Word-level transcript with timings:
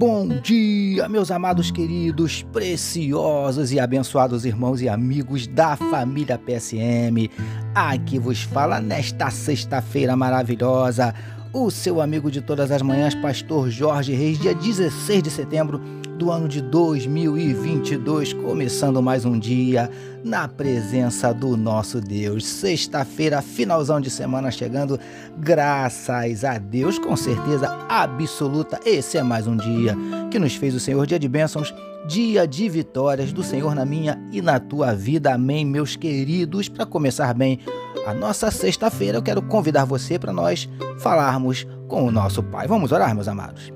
Bom 0.00 0.26
dia, 0.28 1.10
meus 1.10 1.30
amados 1.30 1.70
queridos, 1.70 2.42
preciosos 2.50 3.70
e 3.70 3.78
abençoados 3.78 4.46
irmãos 4.46 4.80
e 4.80 4.88
amigos 4.88 5.46
da 5.46 5.76
família 5.76 6.38
PSM. 6.38 7.30
Aqui 7.74 8.18
vos 8.18 8.40
fala 8.40 8.80
nesta 8.80 9.28
sexta-feira 9.28 10.16
maravilhosa, 10.16 11.14
o 11.52 11.70
seu 11.70 12.00
amigo 12.00 12.30
de 12.30 12.40
todas 12.40 12.70
as 12.70 12.80
manhãs, 12.80 13.14
Pastor 13.14 13.68
Jorge 13.68 14.12
Reis, 14.12 14.38
dia 14.38 14.54
16 14.54 15.22
de 15.22 15.30
setembro 15.30 15.78
do 16.16 16.30
ano 16.30 16.46
de 16.46 16.60
2022, 16.60 18.34
começando 18.34 19.02
mais 19.02 19.24
um 19.24 19.38
dia 19.38 19.90
na 20.22 20.46
presença 20.46 21.32
do 21.32 21.56
nosso 21.56 22.00
Deus. 22.00 22.46
Sexta-feira, 22.46 23.42
finalzão 23.42 24.00
de 24.00 24.10
semana 24.10 24.50
chegando, 24.50 24.98
graças 25.38 26.44
a 26.44 26.58
Deus, 26.58 26.98
com 26.98 27.16
certeza 27.16 27.68
absoluta. 27.88 28.78
Esse 28.84 29.18
é 29.18 29.22
mais 29.22 29.46
um 29.46 29.56
dia 29.56 29.96
que 30.30 30.38
nos 30.38 30.54
fez 30.54 30.74
o 30.74 30.80
Senhor, 30.80 31.06
dia 31.06 31.18
de 31.18 31.28
bênçãos, 31.28 31.74
dia 32.10 32.44
de 32.44 32.68
vitórias 32.68 33.32
do 33.32 33.40
Senhor 33.40 33.72
na 33.72 33.84
minha 33.84 34.20
e 34.32 34.42
na 34.42 34.58
tua 34.58 34.92
vida. 34.92 35.32
Amém, 35.32 35.64
meus 35.64 35.94
queridos. 35.94 36.68
Para 36.68 36.84
começar 36.84 37.32
bem 37.32 37.60
a 38.04 38.12
nossa 38.12 38.50
sexta-feira, 38.50 39.16
eu 39.18 39.22
quero 39.22 39.40
convidar 39.40 39.84
você 39.84 40.18
para 40.18 40.32
nós 40.32 40.68
falarmos 40.98 41.68
com 41.86 42.04
o 42.04 42.10
nosso 42.10 42.42
Pai. 42.42 42.66
Vamos 42.66 42.90
orar, 42.90 43.14
meus 43.14 43.28
amados. 43.28 43.72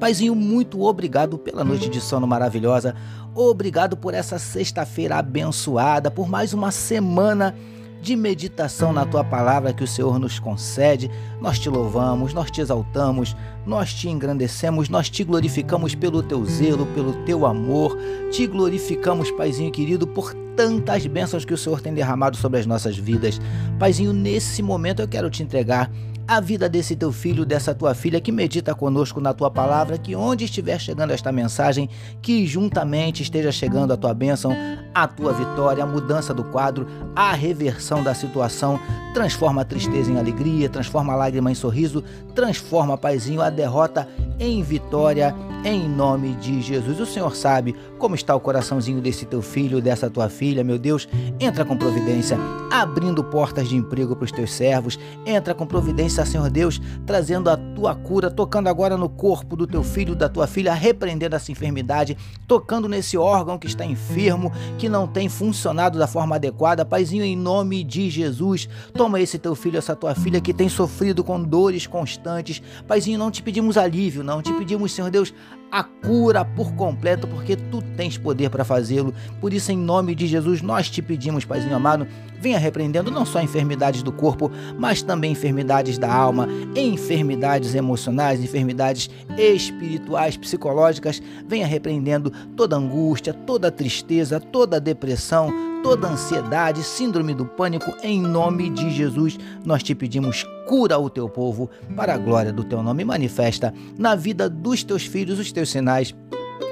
Paizinho, 0.00 0.34
muito 0.34 0.80
obrigado 0.80 1.36
pela 1.36 1.62
noite 1.62 1.90
de 1.90 2.00
sono 2.00 2.26
maravilhosa. 2.26 2.94
Obrigado 3.34 3.98
por 3.98 4.14
essa 4.14 4.38
sexta-feira 4.38 5.18
abençoada, 5.18 6.10
por 6.10 6.30
mais 6.30 6.54
uma 6.54 6.70
semana 6.70 7.54
de 8.02 8.16
meditação 8.16 8.92
na 8.92 9.06
tua 9.06 9.22
palavra 9.22 9.72
que 9.72 9.84
o 9.84 9.86
Senhor 9.86 10.18
nos 10.18 10.40
concede. 10.40 11.08
Nós 11.40 11.56
te 11.56 11.68
louvamos, 11.68 12.34
nós 12.34 12.50
te 12.50 12.60
exaltamos, 12.60 13.36
nós 13.64 13.94
te 13.94 14.08
engrandecemos, 14.08 14.88
nós 14.88 15.08
te 15.08 15.22
glorificamos 15.22 15.94
pelo 15.94 16.20
teu 16.20 16.44
zelo, 16.44 16.84
pelo 16.86 17.12
teu 17.24 17.46
amor. 17.46 17.96
Te 18.32 18.44
glorificamos, 18.48 19.30
Paizinho 19.30 19.70
querido, 19.70 20.04
por 20.04 20.34
tantas 20.56 21.06
bênçãos 21.06 21.44
que 21.44 21.54
o 21.54 21.56
Senhor 21.56 21.80
tem 21.80 21.94
derramado 21.94 22.36
sobre 22.36 22.58
as 22.58 22.66
nossas 22.66 22.98
vidas. 22.98 23.40
Paizinho, 23.78 24.12
nesse 24.12 24.62
momento 24.62 25.00
eu 25.00 25.06
quero 25.06 25.30
te 25.30 25.44
entregar 25.44 25.88
a 26.26 26.40
vida 26.40 26.68
desse 26.68 26.94
teu 26.94 27.12
filho, 27.12 27.44
dessa 27.44 27.74
tua 27.74 27.94
filha 27.94 28.20
que 28.20 28.32
medita 28.32 28.74
conosco 28.74 29.20
na 29.20 29.34
tua 29.34 29.50
palavra, 29.50 29.98
que 29.98 30.14
onde 30.14 30.44
estiver 30.44 30.78
chegando 30.80 31.10
esta 31.10 31.32
mensagem, 31.32 31.88
que 32.20 32.46
juntamente 32.46 33.22
esteja 33.22 33.50
chegando 33.50 33.92
a 33.92 33.96
tua 33.96 34.14
bênção, 34.14 34.52
a 34.94 35.06
tua 35.06 35.32
vitória, 35.32 35.82
a 35.82 35.86
mudança 35.86 36.32
do 36.32 36.44
quadro, 36.44 36.86
a 37.14 37.32
reversão 37.32 38.02
da 38.02 38.14
situação, 38.14 38.78
transforma 39.14 39.62
a 39.62 39.64
tristeza 39.64 40.10
em 40.10 40.18
alegria, 40.18 40.68
transforma 40.68 41.12
a 41.12 41.16
lágrima 41.16 41.50
em 41.50 41.54
sorriso, 41.54 42.02
transforma, 42.34 42.96
Paizinho, 42.96 43.42
a 43.42 43.50
derrota 43.50 44.08
em 44.42 44.60
vitória, 44.60 45.34
em 45.64 45.88
nome 45.88 46.32
de 46.34 46.60
Jesus. 46.60 46.98
O 46.98 47.06
Senhor 47.06 47.36
sabe 47.36 47.76
como 47.96 48.16
está 48.16 48.34
o 48.34 48.40
coraçãozinho 48.40 49.00
desse 49.00 49.24
teu 49.24 49.40
filho, 49.40 49.80
dessa 49.80 50.10
tua 50.10 50.28
filha, 50.28 50.64
meu 50.64 50.78
Deus. 50.78 51.08
Entra 51.38 51.64
com 51.64 51.76
providência, 51.76 52.36
abrindo 52.68 53.22
portas 53.22 53.68
de 53.68 53.76
emprego 53.76 54.16
para 54.16 54.24
os 54.24 54.32
teus 54.32 54.52
servos. 54.52 54.98
Entra 55.24 55.54
com 55.54 55.64
providência, 55.64 56.26
Senhor 56.26 56.50
Deus, 56.50 56.80
trazendo 57.06 57.48
a 57.48 57.56
tua 57.56 57.94
cura, 57.94 58.28
tocando 58.30 58.66
agora 58.66 58.96
no 58.96 59.08
corpo 59.08 59.54
do 59.54 59.66
teu 59.66 59.84
filho, 59.84 60.16
da 60.16 60.28
tua 60.28 60.48
filha, 60.48 60.74
repreendendo 60.74 61.36
essa 61.36 61.52
enfermidade, 61.52 62.16
tocando 62.48 62.88
nesse 62.88 63.16
órgão 63.16 63.56
que 63.56 63.68
está 63.68 63.84
enfermo, 63.84 64.50
que 64.76 64.88
não 64.88 65.06
tem 65.06 65.28
funcionado 65.28 65.96
da 65.96 66.08
forma 66.08 66.34
adequada. 66.34 66.84
Paizinho, 66.84 67.24
em 67.24 67.36
nome 67.36 67.84
de 67.84 68.10
Jesus, 68.10 68.68
toma 68.94 69.20
esse 69.20 69.38
teu 69.38 69.54
filho, 69.54 69.78
essa 69.78 69.94
tua 69.94 70.16
filha 70.16 70.40
que 70.40 70.52
tem 70.52 70.68
sofrido 70.68 71.22
com 71.22 71.40
dores 71.40 71.86
constantes. 71.86 72.60
Paizinho, 72.88 73.18
não 73.18 73.30
te 73.30 73.40
pedimos 73.40 73.76
alívio, 73.76 74.24
não 74.24 74.31
te 74.40 74.52
pedimos, 74.52 74.92
Senhor 74.92 75.10
Deus, 75.10 75.34
a 75.70 75.82
cura 75.82 76.44
por 76.44 76.74
completo, 76.74 77.26
porque 77.26 77.56
tu 77.56 77.82
tens 77.96 78.16
poder 78.16 78.50
para 78.50 78.64
fazê-lo. 78.64 79.12
Por 79.40 79.52
isso, 79.52 79.72
em 79.72 79.76
nome 79.76 80.14
de 80.14 80.26
Jesus, 80.26 80.62
nós 80.62 80.88
te 80.88 81.02
pedimos, 81.02 81.44
Paizinho 81.44 81.74
amado, 81.74 82.06
venha 82.40 82.58
repreendendo 82.58 83.10
não 83.10 83.24
só 83.24 83.40
enfermidades 83.40 84.02
do 84.02 84.12
corpo, 84.12 84.50
mas 84.78 85.00
também 85.00 85.32
enfermidades 85.32 85.96
da 85.98 86.12
alma, 86.12 86.48
enfermidades 86.76 87.74
emocionais, 87.74 88.42
enfermidades 88.42 89.08
espirituais, 89.36 90.36
psicológicas. 90.36 91.22
Venha 91.46 91.66
repreendendo 91.66 92.30
toda 92.56 92.76
angústia, 92.76 93.32
toda 93.32 93.70
tristeza, 93.70 94.38
toda 94.38 94.80
depressão, 94.80 95.71
toda 95.82 96.08
ansiedade, 96.08 96.82
síndrome 96.82 97.34
do 97.34 97.44
pânico, 97.44 97.92
em 98.02 98.20
nome 98.20 98.70
de 98.70 98.88
Jesus, 98.90 99.36
nós 99.64 99.82
te 99.82 99.94
pedimos, 99.94 100.44
cura 100.66 100.96
o 100.96 101.10
teu 101.10 101.28
povo 101.28 101.68
para 101.96 102.14
a 102.14 102.18
glória 102.18 102.52
do 102.52 102.62
teu 102.62 102.82
nome. 102.82 103.04
Manifesta 103.04 103.74
na 103.98 104.14
vida 104.14 104.48
dos 104.48 104.84
teus 104.84 105.04
filhos 105.04 105.40
os 105.40 105.50
teus 105.50 105.70
sinais, 105.70 106.14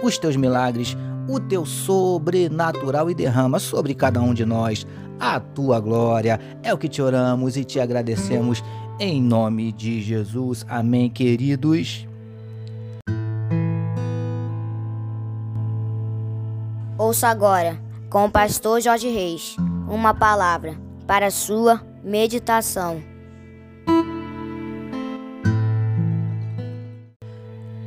os 0.03 0.16
teus 0.16 0.37
milagres, 0.37 0.97
o 1.28 1.41
teu 1.41 1.66
sobrenatural 1.66 3.10
e 3.10 3.15
derrama 3.15 3.59
sobre 3.59 3.94
cada 3.94 4.21
um 4.21 4.32
de 4.32 4.47
nós 4.47 4.87
a 5.19 5.41
tua 5.41 5.81
glória. 5.81 6.38
É 6.62 6.72
o 6.72 6.78
que 6.78 6.88
te 6.88 7.03
oramos 7.03 7.56
e 7.56 7.65
te 7.65 7.81
agradecemos 7.81 8.62
em 9.00 9.21
nome 9.21 9.72
de 9.72 10.00
Jesus. 10.00 10.65
Amém, 10.69 11.10
queridos. 11.10 12.06
Ouça 16.97 17.28
agora 17.28 17.89
com 18.10 18.25
o 18.25 18.31
pastor 18.31 18.81
Jorge 18.81 19.09
Reis, 19.09 19.54
uma 19.88 20.12
palavra 20.12 20.76
para 21.06 21.31
sua 21.31 21.81
meditação. 22.03 23.00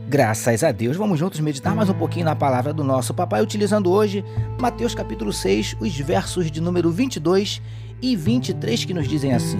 Graças 0.08 0.64
a 0.64 0.72
Deus, 0.72 0.96
vamos 0.96 1.20
juntos 1.20 1.42
meditar 1.42 1.76
mais 1.76 1.90
um 1.90 1.94
pouquinho 1.94 2.24
na 2.24 2.36
palavra 2.38 2.72
do 2.72 2.86
nosso 2.86 3.14
papai, 3.14 3.42
utilizando 3.42 3.92
hoje 3.92 4.24
Mateus 4.62 4.96
capítulo 4.96 5.34
6, 5.34 5.76
os 5.82 6.00
versos 6.00 6.50
de 6.50 6.62
número 6.62 6.90
22 6.90 7.62
e 8.02 8.16
23 8.16 8.86
que 8.86 8.94
nos 8.94 9.10
dizem 9.10 9.34
assim: 9.34 9.60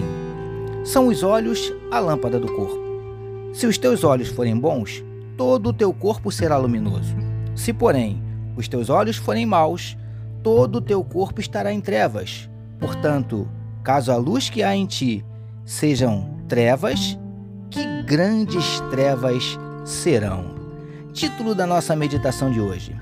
São 0.82 1.08
os 1.08 1.22
olhos 1.22 1.74
a 1.90 1.98
lâmpada 1.98 2.40
do 2.40 2.50
corpo. 2.50 2.80
Se 3.52 3.66
os 3.66 3.76
teus 3.76 4.02
olhos 4.02 4.28
forem 4.28 4.58
bons, 4.58 5.04
todo 5.36 5.68
o 5.68 5.72
teu 5.74 5.92
corpo 5.92 6.32
será 6.32 6.56
luminoso. 6.56 7.14
Se, 7.54 7.70
porém, 7.70 8.22
os 8.56 8.66
teus 8.66 8.88
olhos 8.88 9.16
forem 9.16 9.44
maus, 9.44 9.94
todo 10.44 10.76
o 10.76 10.80
teu 10.80 11.02
corpo 11.02 11.40
estará 11.40 11.72
em 11.72 11.80
trevas. 11.80 12.48
Portanto, 12.78 13.48
caso 13.82 14.12
a 14.12 14.16
luz 14.16 14.50
que 14.50 14.62
há 14.62 14.76
em 14.76 14.84
ti 14.84 15.24
sejam 15.64 16.38
trevas, 16.46 17.18
que 17.70 18.02
grandes 18.02 18.78
trevas 18.90 19.58
serão. 19.84 20.54
Título 21.14 21.54
da 21.54 21.66
nossa 21.66 21.96
meditação 21.96 22.50
de 22.50 22.60
hoje: 22.60 22.94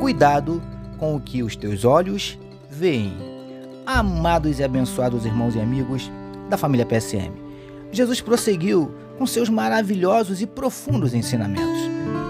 Cuidado 0.00 0.62
com 0.96 1.16
o 1.16 1.20
que 1.20 1.42
os 1.42 1.56
teus 1.56 1.84
olhos 1.84 2.38
veem. 2.70 3.12
Amados 3.84 4.60
e 4.60 4.64
abençoados 4.64 5.26
irmãos 5.26 5.56
e 5.56 5.60
amigos 5.60 6.10
da 6.48 6.56
família 6.56 6.86
PSM, 6.86 7.32
Jesus 7.90 8.20
prosseguiu 8.20 8.94
com 9.18 9.26
seus 9.26 9.48
maravilhosos 9.48 10.40
e 10.40 10.46
profundos 10.46 11.12
ensinamentos. 11.12 11.80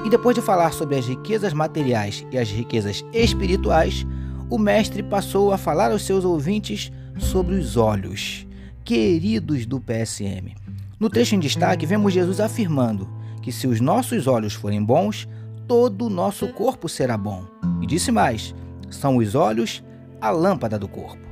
E 0.05 0.11
depois 0.11 0.35
de 0.35 0.43
falar 0.43 0.73
sobre 0.73 0.97
as 0.97 1.07
riquezas 1.07 1.53
materiais 1.53 2.27
e 2.31 2.39
as 2.39 2.49
riquezas 2.51 3.05
espirituais, 3.13 4.07
o 4.51 4.59
mestre 4.59 5.03
passou 5.03 5.53
a 5.53 5.59
falar 5.59 5.91
aos 5.91 6.03
seus 6.05 6.25
ouvintes 6.25 6.93
sobre 7.19 7.55
os 7.55 7.77
olhos, 7.77 8.47
queridos 8.85 9.67
do 9.67 9.81
PSM. 9.81 10.55
No 10.99 11.09
trecho 11.09 11.35
em 11.35 11.41
destaque, 11.41 11.87
vemos 11.87 12.13
Jesus 12.13 12.41
afirmando 12.41 13.09
que 13.43 13.53
se 13.53 13.67
os 13.67 13.81
nossos 13.81 14.27
olhos 14.27 14.55
forem 14.55 14.83
bons, 14.83 15.29
todo 15.67 16.07
o 16.07 16.11
nosso 16.11 16.49
corpo 16.49 16.89
será 16.89 17.17
bom. 17.17 17.45
E 17.83 17.87
disse 17.87 18.11
mais: 18.11 18.55
são 18.91 19.17
os 19.17 19.35
olhos 19.35 19.83
a 20.21 20.31
lâmpada 20.31 20.79
do 20.79 20.89
corpo. 20.89 21.27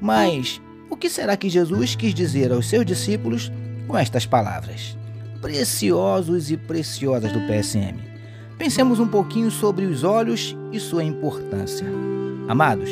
Mas 0.00 0.60
o 0.90 0.96
que 0.96 1.10
será 1.10 1.36
que 1.36 1.48
Jesus 1.48 1.94
quis 1.94 2.14
dizer 2.14 2.52
aos 2.52 2.68
seus 2.68 2.86
discípulos 2.86 3.52
com 3.86 3.96
estas 3.96 4.24
palavras? 4.24 4.96
Preciosos 5.40 6.50
e 6.50 6.56
preciosas 6.56 7.32
do 7.32 7.40
PSM. 7.40 7.98
Pensemos 8.56 8.98
um 8.98 9.06
pouquinho 9.06 9.50
sobre 9.50 9.84
os 9.84 10.02
olhos 10.02 10.56
e 10.72 10.80
sua 10.80 11.04
importância. 11.04 11.86
Amados, 12.48 12.90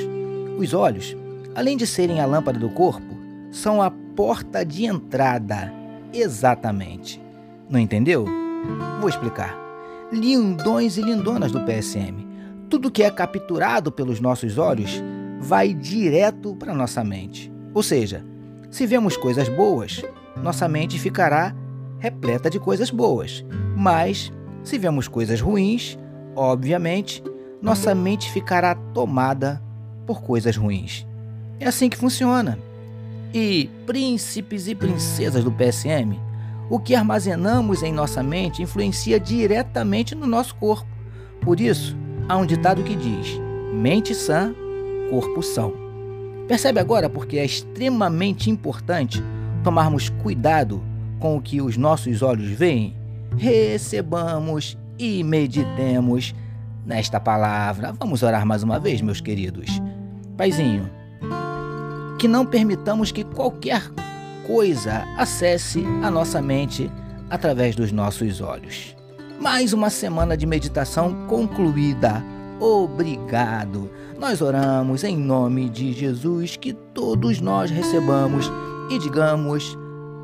os 0.59 0.75
olhos, 0.75 1.17
além 1.55 1.79
de 1.79 1.87
serem 1.87 2.21
a 2.21 2.27
lâmpada 2.27 2.59
do 2.59 2.69
corpo, 2.69 3.17
são 3.51 3.81
a 3.81 3.91
porta 3.91 4.63
de 4.63 4.85
entrada. 4.85 5.73
Exatamente. 6.13 7.19
Não 7.69 7.81
entendeu? 7.81 8.27
Vou 9.01 9.09
explicar. 9.09 9.57
Lindões 10.13 10.99
e 10.99 11.01
lindonas 11.01 11.51
do 11.51 11.65
PSM. 11.65 12.27
Tudo 12.69 12.91
que 12.91 13.03
é 13.03 13.11
capturado 13.11 13.91
pelos 13.91 14.21
nossos 14.21 14.59
olhos 14.59 15.03
vai 15.41 15.73
direto 15.73 16.55
para 16.55 16.75
nossa 16.75 17.03
mente. 17.03 17.51
Ou 17.73 17.83
seja, 17.83 18.23
se 18.71 18.87
vemos 18.87 19.17
coisas 19.17 19.49
boas, 19.49 20.03
nossa 20.43 20.69
mente 20.69 20.99
ficará 20.99 21.55
repleta 21.99 22.51
de 22.51 22.61
coisas 22.61 22.91
boas. 22.91 23.43
Mas, 23.75 24.31
se 24.63 24.77
vemos 24.77 25.09
coisas 25.09 25.41
ruins, 25.41 25.99
obviamente, 26.35 27.23
nossa 27.61 27.95
mente 27.95 28.31
ficará 28.31 28.75
tomada 28.75 29.61
por 30.07 30.23
coisas 30.23 30.57
ruins. 30.57 31.07
É 31.59 31.67
assim 31.67 31.89
que 31.89 31.97
funciona. 31.97 32.59
E 33.33 33.69
príncipes 33.87 34.69
e 34.69 34.75
princesas 34.75 35.43
do 35.43 35.51
PSM, 35.51 36.19
O 36.69 36.81
que 36.81 36.97
armazenamos 36.97 37.85
em 37.85 37.93
nossa 37.93 38.25
mente 38.25 38.61
influencia 38.61 39.21
diretamente 39.21 40.17
no 40.17 40.27
nosso 40.27 40.55
corpo. 40.57 40.89
Por 41.41 41.61
isso, 41.61 41.97
há 42.29 42.37
um 42.37 42.45
ditado 42.45 42.83
que 42.83 42.97
diz: 42.97 43.39
mente 43.73 44.15
sã, 44.15 44.53
corpo 45.09 45.43
são. 45.43 45.73
Percebe 46.49 46.81
agora 46.81 47.09
porque 47.09 47.39
é 47.39 47.45
extremamente 47.45 48.51
importante 48.51 49.23
tomarmos 49.63 50.09
cuidado 50.09 50.83
com 51.19 51.37
o 51.37 51.41
que 51.41 51.61
os 51.61 51.77
nossos 51.77 52.23
olhos 52.23 52.51
veem? 52.51 52.95
Recebamos 53.37 54.77
e 54.99 55.23
meditemos 55.23 56.35
nesta 56.87 57.19
palavra. 57.19 57.93
Vamos 57.99 58.23
orar 58.23 58.47
mais 58.47 58.63
uma 58.63 58.79
vez, 58.79 59.03
meus 59.03 59.21
queridos. 59.21 59.83
Paizinho, 60.37 60.89
que 62.19 62.29
não 62.29 62.47
permitamos 62.47 63.11
que 63.11 63.25
qualquer 63.25 63.83
coisa 64.47 65.05
acesse 65.19 65.85
a 66.03 66.11
nossa 66.11 66.41
mente 66.41 66.91
através 67.29 67.75
dos 67.75 67.91
nossos 67.91 68.41
olhos. 68.41 68.97
Mais 69.41 69.73
uma 69.73 69.91
semana 69.91 70.37
de 70.37 70.47
meditação 70.47 71.27
concluída. 71.27 72.25
Obrigado. 72.61 73.91
Nós 74.19 74.41
oramos 74.41 75.05
em 75.05 75.17
nome 75.17 75.69
de 75.69 75.93
Jesus 75.93 76.57
que 76.57 76.73
todos 76.73 77.41
nós 77.41 77.71
recebamos 77.71 78.51
e 78.91 78.99
digamos 78.99 79.77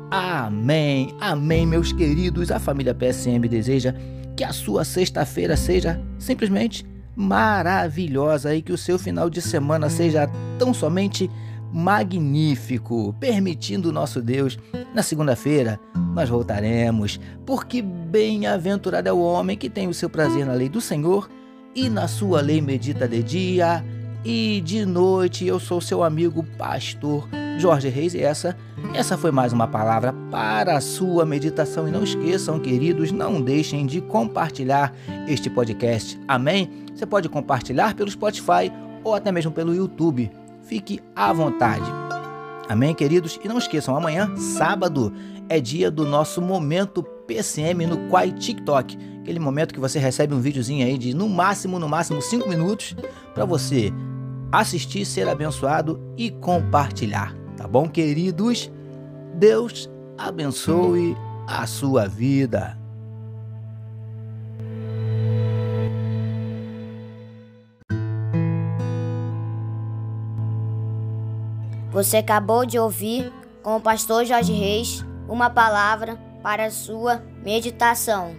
amém. 0.09 1.13
Amém, 1.19 1.67
meus 1.67 1.91
queridos. 1.91 2.49
A 2.49 2.59
família 2.59 2.95
PSM 2.95 3.47
deseja 3.47 3.93
que 4.35 4.43
a 4.43 4.51
sua 4.51 4.83
sexta-feira 4.83 5.55
seja 5.55 5.99
simplesmente 6.17 6.85
maravilhosa 7.15 8.55
e 8.55 8.61
que 8.61 8.71
o 8.71 8.77
seu 8.77 8.97
final 8.97 9.29
de 9.29 9.41
semana 9.41 9.89
seja 9.89 10.29
tão 10.57 10.73
somente 10.73 11.29
magnífico, 11.71 13.15
permitindo 13.19 13.89
o 13.89 13.91
nosso 13.91 14.21
Deus. 14.21 14.57
Na 14.93 15.01
segunda-feira 15.01 15.79
nós 16.13 16.29
voltaremos, 16.29 17.19
porque 17.45 17.81
bem-aventurado 17.81 19.09
é 19.09 19.13
o 19.13 19.21
homem 19.21 19.57
que 19.57 19.69
tem 19.69 19.87
o 19.87 19.93
seu 19.93 20.09
prazer 20.09 20.45
na 20.45 20.53
lei 20.53 20.69
do 20.69 20.81
Senhor 20.81 21.29
e 21.75 21.89
na 21.89 22.07
sua 22.07 22.41
lei 22.41 22.61
medita 22.61 23.07
de 23.07 23.23
dia 23.23 23.83
e 24.23 24.61
de 24.61 24.85
noite. 24.85 25.45
Eu 25.45 25.59
sou 25.59 25.81
seu 25.81 26.03
amigo 26.03 26.43
pastor 26.57 27.27
Jorge 27.59 27.89
Reis 27.89 28.13
e 28.13 28.21
essa 28.21 28.55
essa 28.93 29.17
foi 29.17 29.31
mais 29.31 29.51
uma 29.51 29.67
palavra 29.67 30.13
para 30.29 30.77
a 30.77 30.81
sua 30.81 31.25
meditação 31.25 31.87
e 31.87 31.91
não 31.91 32.03
esqueçam, 32.03 32.59
queridos, 32.59 33.11
não 33.11 33.41
deixem 33.41 33.87
de 33.87 34.01
compartilhar 34.01 34.93
este 35.27 35.49
podcast. 35.49 36.19
Amém? 36.27 36.69
Você 36.93 37.05
pode 37.05 37.27
compartilhar 37.27 37.95
pelo 37.95 38.11
Spotify 38.11 38.71
ou 39.03 39.15
até 39.15 39.31
mesmo 39.31 39.51
pelo 39.51 39.73
YouTube. 39.73 40.31
Fique 40.61 40.99
à 41.15 41.33
vontade. 41.33 41.91
Amém, 42.69 42.93
queridos? 42.93 43.39
E 43.43 43.47
não 43.47 43.57
esqueçam, 43.57 43.95
amanhã, 43.95 44.35
sábado, 44.37 45.11
é 45.49 45.59
dia 45.59 45.89
do 45.89 46.05
nosso 46.05 46.39
momento 46.39 47.01
PCM 47.01 47.87
no 47.87 48.09
Quai 48.09 48.31
TikTok. 48.31 48.97
Aquele 49.21 49.39
momento 49.39 49.73
que 49.73 49.79
você 49.79 49.97
recebe 49.97 50.35
um 50.35 50.39
videozinho 50.39 50.85
aí 50.85 50.97
de 50.99 51.15
no 51.15 51.27
máximo, 51.27 51.79
no 51.79 51.89
máximo 51.89 52.21
5 52.21 52.47
minutos 52.47 52.95
para 53.33 53.43
você 53.43 53.91
assistir, 54.51 55.03
ser 55.03 55.27
abençoado 55.27 55.99
e 56.15 56.29
compartilhar. 56.29 57.42
Tá 57.63 57.69
bom, 57.69 57.87
queridos? 57.87 58.69
Deus 59.35 59.89
abençoe 60.17 61.15
a 61.47 61.65
sua 61.65 62.09
vida. 62.09 62.77
Você 71.89 72.17
acabou 72.17 72.65
de 72.65 72.77
ouvir 72.77 73.31
com 73.61 73.77
o 73.77 73.81
pastor 73.81 74.25
Jorge 74.25 74.51
Reis 74.51 75.05
uma 75.29 75.49
palavra 75.49 76.17
para 76.43 76.65
a 76.65 76.69
sua 76.69 77.23
meditação. 77.45 78.35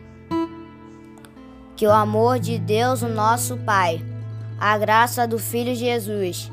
Que 1.74 1.86
o 1.86 1.92
amor 1.92 2.38
de 2.38 2.58
Deus, 2.58 3.00
o 3.00 3.08
nosso 3.08 3.56
Pai, 3.56 4.04
a 4.60 4.76
graça 4.76 5.26
do 5.26 5.38
Filho 5.38 5.74
Jesus 5.74 6.52